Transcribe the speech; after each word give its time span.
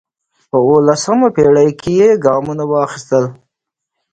په 0.49 0.57
اوولسمه 0.65 1.27
پېړۍ 1.35 1.69
کې 1.81 1.91
یې 1.99 2.09
ګامونه 2.25 2.63
واخیستل 2.67 3.25